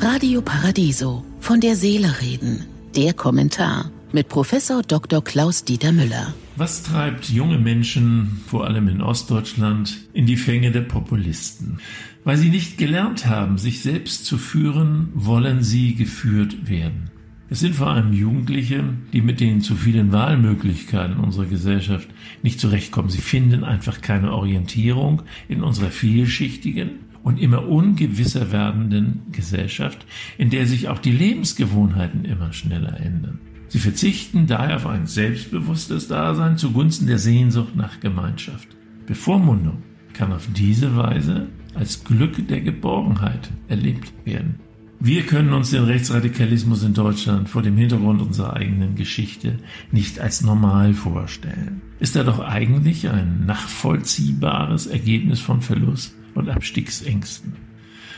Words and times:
Radio 0.00 0.42
Paradiso. 0.42 1.24
Von 1.40 1.60
der 1.60 1.76
Seele 1.76 2.20
reden. 2.20 2.66
Der 2.96 3.14
Kommentar 3.14 3.90
mit 4.12 4.28
Professor 4.28 4.82
Dr. 4.82 5.22
Klaus 5.22 5.64
Dieter 5.64 5.92
Müller. 5.92 6.34
Was 6.56 6.82
treibt 6.82 7.30
junge 7.30 7.58
Menschen, 7.58 8.40
vor 8.46 8.66
allem 8.66 8.88
in 8.88 9.00
Ostdeutschland, 9.00 9.96
in 10.12 10.26
die 10.26 10.36
Fänge 10.36 10.70
der 10.70 10.82
Populisten? 10.82 11.78
Weil 12.24 12.36
sie 12.36 12.50
nicht 12.50 12.78
gelernt 12.78 13.26
haben, 13.26 13.58
sich 13.58 13.80
selbst 13.80 14.26
zu 14.26 14.38
führen, 14.38 15.08
wollen 15.14 15.62
sie 15.62 15.94
geführt 15.94 16.68
werden. 16.68 17.10
Es 17.48 17.60
sind 17.60 17.74
vor 17.74 17.88
allem 17.88 18.12
Jugendliche, 18.12 18.84
die 19.12 19.20
mit 19.20 19.40
den 19.40 19.60
zu 19.60 19.74
vielen 19.76 20.10
Wahlmöglichkeiten 20.10 21.18
unserer 21.18 21.46
Gesellschaft 21.46 22.08
nicht 22.42 22.58
zurechtkommen. 22.58 23.10
Sie 23.10 23.20
finden 23.20 23.62
einfach 23.62 24.00
keine 24.00 24.32
Orientierung 24.32 25.22
in 25.48 25.62
unserer 25.62 25.90
vielschichtigen 25.90 27.11
und 27.22 27.38
immer 27.40 27.68
ungewisser 27.68 28.52
werdenden 28.52 29.22
Gesellschaft, 29.32 30.06
in 30.38 30.50
der 30.50 30.66
sich 30.66 30.88
auch 30.88 30.98
die 30.98 31.12
Lebensgewohnheiten 31.12 32.24
immer 32.24 32.52
schneller 32.52 33.00
ändern. 33.00 33.40
Sie 33.68 33.78
verzichten 33.78 34.46
daher 34.46 34.76
auf 34.76 34.86
ein 34.86 35.06
selbstbewusstes 35.06 36.08
Dasein 36.08 36.58
zugunsten 36.58 37.06
der 37.06 37.18
Sehnsucht 37.18 37.74
nach 37.74 38.00
Gemeinschaft. 38.00 38.68
Bevormundung 39.06 39.82
kann 40.12 40.32
auf 40.32 40.46
diese 40.54 40.94
Weise 40.96 41.48
als 41.74 42.04
Glück 42.04 42.46
der 42.48 42.60
Geborgenheit 42.60 43.50
erlebt 43.68 44.12
werden. 44.24 44.60
Wir 45.00 45.22
können 45.22 45.52
uns 45.52 45.70
den 45.70 45.84
Rechtsradikalismus 45.84 46.84
in 46.84 46.94
Deutschland 46.94 47.48
vor 47.48 47.62
dem 47.62 47.76
Hintergrund 47.76 48.22
unserer 48.22 48.54
eigenen 48.54 48.94
Geschichte 48.94 49.58
nicht 49.90 50.20
als 50.20 50.42
normal 50.42 50.94
vorstellen. 50.94 51.80
Ist 51.98 52.14
er 52.14 52.22
doch 52.22 52.38
eigentlich 52.38 53.08
ein 53.08 53.44
nachvollziehbares 53.46 54.86
Ergebnis 54.86 55.40
von 55.40 55.60
Verlust 55.60 56.14
und 56.34 56.48
Abstiegsängsten. 56.48 57.54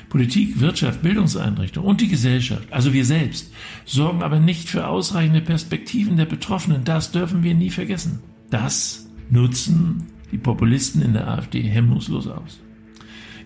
Politik, 0.08 0.60
Wirtschaft, 0.60 1.02
Bildungseinrichtungen 1.02 1.88
und 1.88 2.00
die 2.00 2.08
Gesellschaft, 2.08 2.72
also 2.72 2.92
wir 2.92 3.04
selbst, 3.04 3.52
sorgen 3.84 4.22
aber 4.22 4.38
nicht 4.38 4.68
für 4.68 4.86
ausreichende 4.86 5.40
Perspektiven 5.40 6.16
der 6.16 6.26
Betroffenen. 6.26 6.84
Das 6.84 7.10
dürfen 7.10 7.42
wir 7.42 7.54
nie 7.54 7.70
vergessen. 7.70 8.20
Das 8.50 9.08
nutzen 9.30 10.06
die 10.30 10.38
Populisten 10.38 11.02
in 11.02 11.14
der 11.14 11.28
AfD 11.28 11.62
hemmungslos 11.62 12.28
aus. 12.28 12.60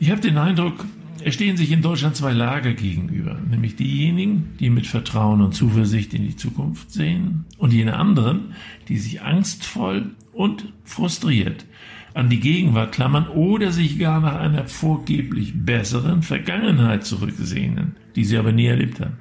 Ich 0.01 0.11
habe 0.11 0.21
den 0.21 0.39
Eindruck, 0.39 0.85
es 1.25 1.35
stehen 1.35 1.57
sich 1.57 1.73
in 1.73 1.83
Deutschland 1.83 2.17
zwei 2.17 2.33
Lager 2.33 2.73
gegenüber, 2.73 3.39
nämlich 3.51 3.77
diejenigen, 3.77 4.51
die 4.61 4.71
mit 4.71 4.87
Vertrauen 4.87 5.41
und 5.41 5.55
Zuversicht 5.55 6.15
in 6.15 6.23
die 6.23 6.37
Zukunft 6.37 6.93
sehen 6.93 7.47
und 7.57 7.73
jene 7.73 7.97
anderen, 7.97 8.55
die 8.89 8.99
sich 8.99 9.23
angstvoll 9.23 10.11
und 10.33 10.73
frustriert 10.85 11.65
an 12.15 12.29
die 12.29 12.41
Gegenwart 12.41 12.93
klammern 12.93 13.29
oder 13.29 13.73
sich 13.73 13.99
gar 13.99 14.21
nach 14.21 14.41
einer 14.41 14.67
vorgeblich 14.67 15.53
besseren 15.55 16.23
Vergangenheit 16.23 17.05
zurücksehnen, 17.05 17.97
die 18.17 18.25
sie 18.25 18.39
aber 18.39 18.53
nie 18.53 18.67
erlebt 18.67 19.01
haben. 19.01 19.19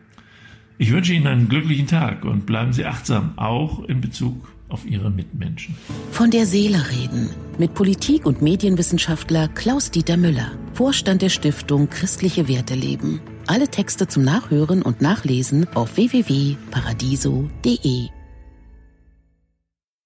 Ich 0.80 0.92
wünsche 0.92 1.14
Ihnen 1.14 1.28
einen 1.28 1.50
glücklichen 1.50 1.88
Tag 1.88 2.24
und 2.24 2.46
bleiben 2.46 2.72
Sie 2.72 2.86
achtsam, 2.86 3.34
auch 3.38 3.84
in 3.86 4.00
Bezug 4.00 4.54
auf 4.70 4.86
Ihre 4.86 5.10
Mitmenschen. 5.10 5.76
Von 6.12 6.30
der 6.30 6.46
Seele 6.46 6.84
reden 6.92 7.30
mit 7.58 7.74
Politik- 7.74 8.26
und 8.26 8.42
Medienwissenschaftler 8.42 9.48
Klaus-Dieter 9.48 10.18
Müller, 10.18 10.52
Vorstand 10.74 11.24
der 11.24 11.30
Stiftung 11.30 11.90
Christliche 11.90 12.48
Werte 12.48 12.76
leben. 12.76 13.20
Alle 13.48 13.70
Texte 13.70 14.08
zum 14.08 14.24
Nachhören 14.24 14.84
und 14.84 15.02
Nachlesen 15.02 15.68
auf 15.74 15.98
www.paradiso.de. 15.98 18.10